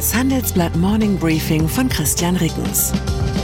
[0.00, 2.90] Das Handelsblatt Morning Briefing von Christian Rickens.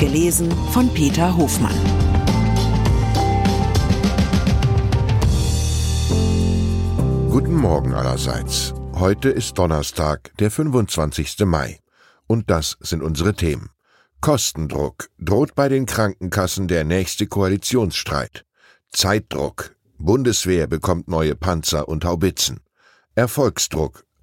[0.00, 1.76] Gelesen von Peter Hofmann.
[7.28, 8.72] Guten Morgen allerseits.
[8.94, 11.40] Heute ist Donnerstag, der 25.
[11.40, 11.78] Mai.
[12.26, 13.68] Und das sind unsere Themen.
[14.22, 15.10] Kostendruck.
[15.18, 18.46] Droht bei den Krankenkassen der nächste Koalitionsstreit.
[18.88, 19.76] Zeitdruck.
[19.98, 22.60] Bundeswehr bekommt neue Panzer und Haubitzen.
[23.14, 24.06] Erfolgsdruck.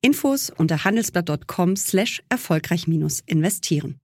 [0.00, 2.86] Infos unter handelsblatt.com slash erfolgreich
[3.26, 3.98] investieren.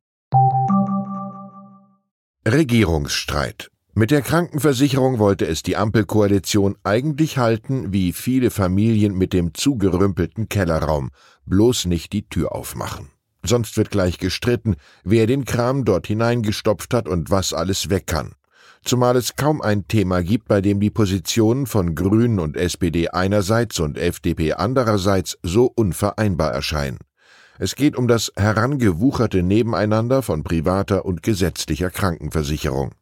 [2.47, 3.71] Regierungsstreit.
[3.95, 10.49] Mit der Krankenversicherung wollte es die Ampelkoalition eigentlich halten, wie viele Familien mit dem zugerümpelten
[10.49, 11.11] Kellerraum,
[11.47, 13.11] bloß nicht die Tür aufmachen.
[13.45, 18.35] Sonst wird gleich gestritten, wer den Kram dort hineingestopft hat und was alles weg kann
[18.85, 23.81] zumal es kaum ein Thema gibt, bei dem die Positionen von Grünen und SPD einerseits
[23.81, 26.99] und FDP andererseits so unvereinbar erscheinen.
[27.59, 32.95] Es geht um das herangewucherte Nebeneinander von privater und gesetzlicher Krankenversicherung.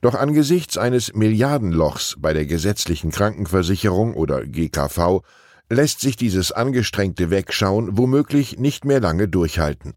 [0.00, 5.22] Doch angesichts eines Milliardenlochs bei der gesetzlichen Krankenversicherung oder GKV
[5.68, 9.94] lässt sich dieses angestrengte Wegschauen womöglich nicht mehr lange durchhalten.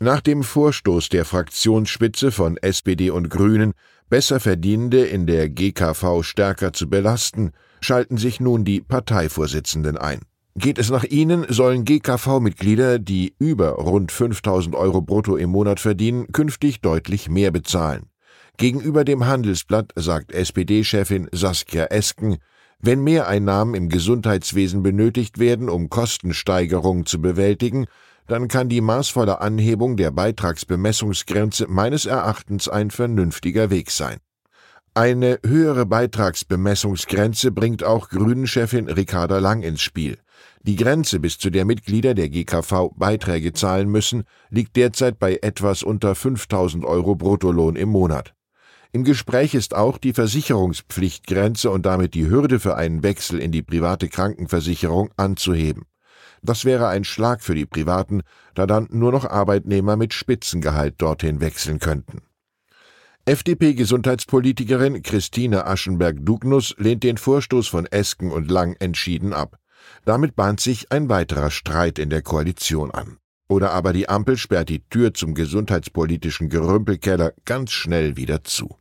[0.00, 3.72] Nach dem Vorstoß der Fraktionsspitze von SPD und Grünen
[4.08, 10.20] Besserverdienende in der GKV stärker zu belasten, schalten sich nun die Parteivorsitzenden ein.
[10.56, 16.32] Geht es nach ihnen, sollen GKV-Mitglieder, die über rund 5000 Euro brutto im Monat verdienen,
[16.32, 18.06] künftig deutlich mehr bezahlen.
[18.56, 22.38] Gegenüber dem Handelsblatt sagt SPD-Chefin Saskia Esken,
[22.80, 27.86] wenn Mehreinnahmen im Gesundheitswesen benötigt werden, um Kostensteigerungen zu bewältigen,
[28.28, 34.18] dann kann die maßvolle Anhebung der Beitragsbemessungsgrenze meines Erachtens ein vernünftiger Weg sein.
[34.94, 40.18] Eine höhere Beitragsbemessungsgrenze bringt auch Grünen-Chefin Ricarda Lang ins Spiel.
[40.62, 45.82] Die Grenze, bis zu der Mitglieder der GKV Beiträge zahlen müssen, liegt derzeit bei etwas
[45.82, 48.34] unter 5000 Euro Bruttolohn im Monat.
[48.92, 53.62] Im Gespräch ist auch die Versicherungspflichtgrenze und damit die Hürde für einen Wechsel in die
[53.62, 55.84] private Krankenversicherung anzuheben.
[56.42, 58.22] Das wäre ein Schlag für die Privaten,
[58.54, 62.22] da dann nur noch Arbeitnehmer mit Spitzengehalt dorthin wechseln könnten.
[63.24, 69.58] FDP-Gesundheitspolitikerin Christine Aschenberg-Dugnus lehnt den Vorstoß von Esken und Lang entschieden ab.
[70.04, 73.18] Damit bahnt sich ein weiterer Streit in der Koalition an.
[73.48, 78.78] Oder aber die Ampel sperrt die Tür zum gesundheitspolitischen Gerümpelkeller ganz schnell wieder zu.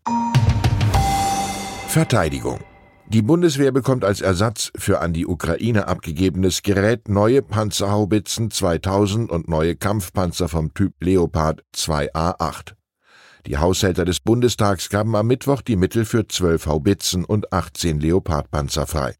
[1.87, 2.59] Verteidigung
[3.09, 9.47] die Bundeswehr bekommt als Ersatz für an die Ukraine abgegebenes Gerät neue Panzerhaubitzen 2000 und
[9.47, 12.73] neue Kampfpanzer vom Typ Leopard 2A8.
[13.45, 18.85] Die Haushälter des Bundestags gaben am Mittwoch die Mittel für zwölf Haubitzen und 18 Leopardpanzer
[18.85, 19.15] frei.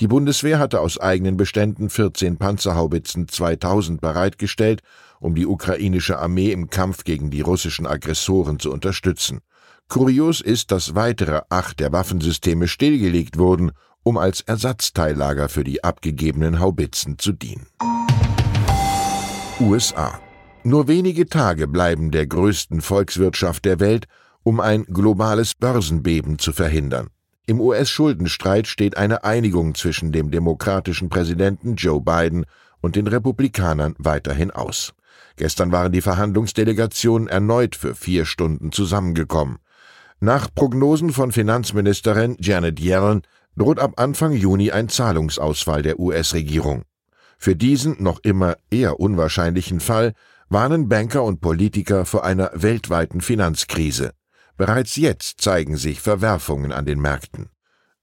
[0.00, 4.82] Die Bundeswehr hatte aus eigenen Beständen 14 Panzerhaubitzen 2000 bereitgestellt,
[5.18, 9.40] um die ukrainische Armee im Kampf gegen die russischen Aggressoren zu unterstützen.
[9.88, 13.72] Kurios ist, dass weitere acht der Waffensysteme stillgelegt wurden,
[14.04, 17.66] um als Ersatzteillager für die abgegebenen Haubitzen zu dienen.
[19.58, 20.20] USA.
[20.62, 24.06] Nur wenige Tage bleiben der größten Volkswirtschaft der Welt,
[24.44, 27.08] um ein globales Börsenbeben zu verhindern.
[27.48, 32.44] Im US-Schuldenstreit steht eine Einigung zwischen dem demokratischen Präsidenten Joe Biden
[32.82, 34.92] und den Republikanern weiterhin aus.
[35.36, 39.60] Gestern waren die Verhandlungsdelegationen erneut für vier Stunden zusammengekommen.
[40.20, 43.22] Nach Prognosen von Finanzministerin Janet Yellen
[43.56, 46.82] droht ab Anfang Juni ein Zahlungsausfall der US-Regierung.
[47.38, 50.12] Für diesen noch immer eher unwahrscheinlichen Fall
[50.50, 54.12] warnen Banker und Politiker vor einer weltweiten Finanzkrise.
[54.58, 57.48] Bereits jetzt zeigen sich Verwerfungen an den Märkten.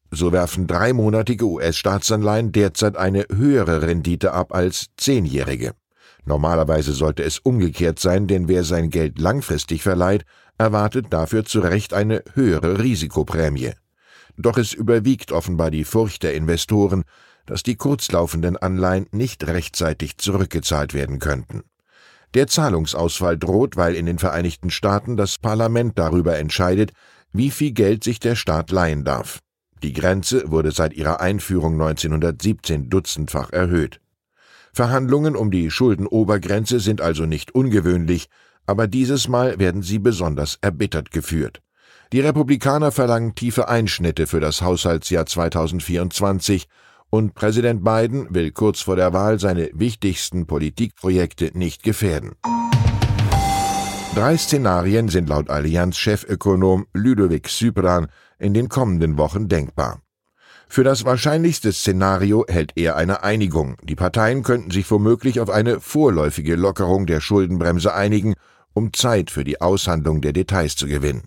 [0.09, 5.73] So werfen dreimonatige US-Staatsanleihen derzeit eine höhere Rendite ab als zehnjährige.
[6.23, 10.23] Normalerweise sollte es umgekehrt sein, denn wer sein Geld langfristig verleiht,
[10.57, 13.73] erwartet dafür zu Recht eine höhere Risikoprämie.
[14.37, 17.03] Doch es überwiegt offenbar die Furcht der Investoren,
[17.45, 21.63] dass die kurzlaufenden Anleihen nicht rechtzeitig zurückgezahlt werden könnten.
[22.35, 26.91] Der Zahlungsausfall droht, weil in den Vereinigten Staaten das Parlament darüber entscheidet,
[27.31, 29.39] wie viel Geld sich der Staat leihen darf.
[29.81, 34.01] Die Grenze wurde seit ihrer Einführung 1917 dutzendfach erhöht.
[34.73, 38.27] Verhandlungen um die Schuldenobergrenze sind also nicht ungewöhnlich,
[38.65, 41.61] aber dieses Mal werden sie besonders erbittert geführt.
[42.11, 46.67] Die Republikaner verlangen tiefe Einschnitte für das Haushaltsjahr 2024
[47.15, 52.33] und Präsident Biden will kurz vor der Wahl seine wichtigsten Politikprojekte nicht gefährden.
[54.13, 58.07] Drei Szenarien sind laut Allianz-Chefökonom Ludovic Sypran
[58.37, 60.01] in den kommenden Wochen denkbar.
[60.67, 63.77] Für das wahrscheinlichste Szenario hält er eine Einigung.
[63.83, 68.33] Die Parteien könnten sich womöglich auf eine vorläufige Lockerung der Schuldenbremse einigen,
[68.73, 71.23] um Zeit für die Aushandlung der Details zu gewinnen.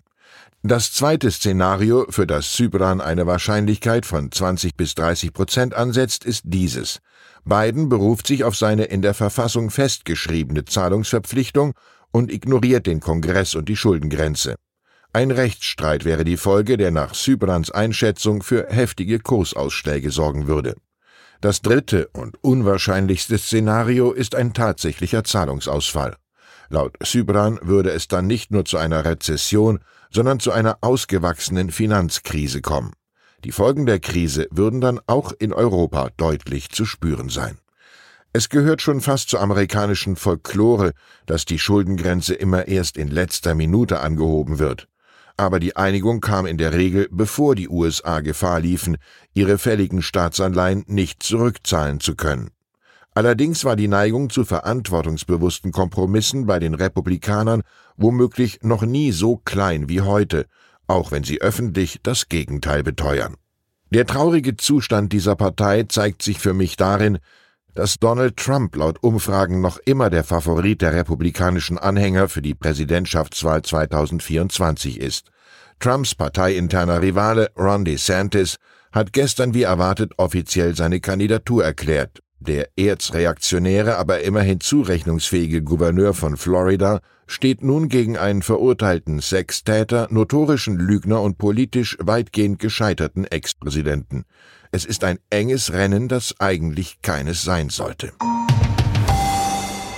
[0.61, 6.41] Das zweite Szenario, für das Zypern eine Wahrscheinlichkeit von 20 bis 30 Prozent ansetzt, ist
[6.47, 6.99] dieses.
[7.45, 11.75] Biden beruft sich auf seine in der Verfassung festgeschriebene Zahlungsverpflichtung
[12.11, 14.55] und ignoriert den Kongress und die Schuldengrenze.
[15.13, 20.75] Ein Rechtsstreit wäre die Folge, der nach Zyperns Einschätzung für heftige Kursausschläge sorgen würde.
[21.39, 26.17] Das dritte und unwahrscheinlichste Szenario ist ein tatsächlicher Zahlungsausfall.
[26.69, 29.79] Laut Sybran würde es dann nicht nur zu einer Rezession,
[30.11, 32.93] sondern zu einer ausgewachsenen Finanzkrise kommen.
[33.43, 37.57] Die Folgen der Krise würden dann auch in Europa deutlich zu spüren sein.
[38.31, 40.91] Es gehört schon fast zur amerikanischen Folklore,
[41.25, 44.87] dass die Schuldengrenze immer erst in letzter Minute angehoben wird.
[45.35, 48.97] Aber die Einigung kam in der Regel, bevor die USA Gefahr liefen,
[49.33, 52.51] ihre fälligen Staatsanleihen nicht zurückzahlen zu können.
[53.13, 57.63] Allerdings war die Neigung zu verantwortungsbewussten Kompromissen bei den Republikanern
[57.97, 60.45] womöglich noch nie so klein wie heute,
[60.87, 63.35] auch wenn sie öffentlich das Gegenteil beteuern.
[63.91, 67.17] Der traurige Zustand dieser Partei zeigt sich für mich darin,
[67.73, 73.61] dass Donald Trump laut Umfragen noch immer der Favorit der republikanischen Anhänger für die Präsidentschaftswahl
[73.61, 75.31] 2024 ist.
[75.79, 78.57] Trumps parteiinterner Rivale Ron DeSantis
[78.91, 82.19] hat gestern wie erwartet offiziell seine Kandidatur erklärt.
[82.39, 90.77] Der erzreaktionäre, aber immerhin zurechnungsfähige Gouverneur von Florida steht nun gegen einen verurteilten Sextäter, notorischen
[90.77, 94.23] Lügner und politisch weitgehend gescheiterten Ex-Präsidenten.
[94.71, 98.13] Es ist ein enges Rennen, das eigentlich keines sein sollte.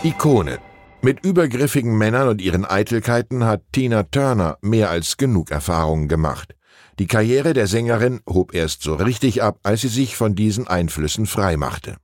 [0.04, 0.58] Ikone.
[1.04, 6.56] Mit übergriffigen Männern und ihren Eitelkeiten hat Tina Turner mehr als genug Erfahrungen gemacht.
[7.00, 11.26] Die Karriere der Sängerin hob erst so richtig ab, als sie sich von diesen Einflüssen
[11.26, 11.98] freimachte.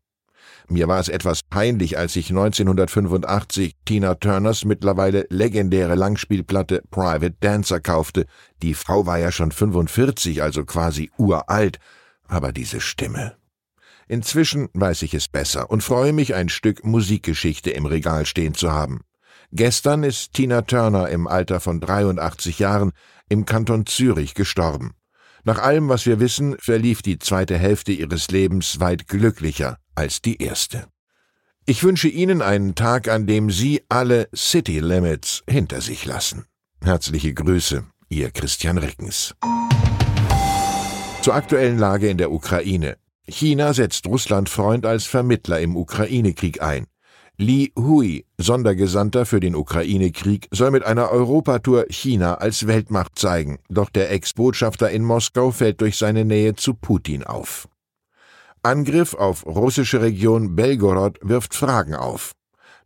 [0.69, 7.79] Mir war es etwas peinlich, als ich 1985 Tina Turners mittlerweile legendäre Langspielplatte Private Dancer
[7.79, 8.25] kaufte.
[8.61, 11.79] Die Frau war ja schon 45, also quasi uralt,
[12.27, 13.37] aber diese Stimme.
[14.09, 18.71] Inzwischen weiß ich es besser und freue mich, ein Stück Musikgeschichte im Regal stehen zu
[18.71, 19.01] haben.
[19.53, 22.91] Gestern ist Tina Turner im Alter von 83 Jahren
[23.29, 24.91] im Kanton Zürich gestorben.
[25.45, 30.41] Nach allem, was wir wissen, verlief die zweite Hälfte ihres Lebens weit glücklicher als die
[30.41, 30.85] erste.
[31.65, 36.45] Ich wünsche Ihnen einen Tag, an dem Sie alle City Limits hinter sich lassen.
[36.81, 39.35] Herzliche Grüße, Ihr Christian Rickens.
[41.21, 42.97] Zur aktuellen Lage in der Ukraine.
[43.27, 46.87] China setzt Russland Freund als Vermittler im Ukraine-Krieg ein.
[47.39, 53.89] Li Hui, Sondergesandter für den Ukraine-Krieg, soll mit einer Europatour China als Weltmacht zeigen, doch
[53.89, 57.67] der Ex-Botschafter in Moskau fällt durch seine Nähe zu Putin auf.
[58.63, 62.33] Angriff auf russische Region Belgorod wirft Fragen auf.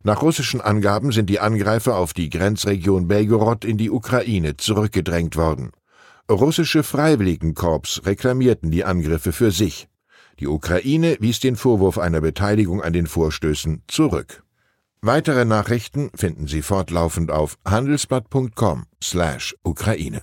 [0.02, 5.72] Nach russischen Angaben sind die Angreifer auf die Grenzregion Belgorod in die Ukraine zurückgedrängt worden.
[6.30, 9.88] Russische Freiwilligenkorps reklamierten die Angriffe für sich.
[10.40, 14.42] Die Ukraine wies den Vorwurf einer Beteiligung an den Vorstößen zurück.
[15.02, 20.22] Weitere Nachrichten finden Sie fortlaufend auf handelsblatt.com/Ukraine.